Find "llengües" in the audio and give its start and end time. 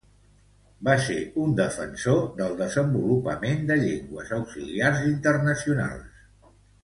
3.83-4.33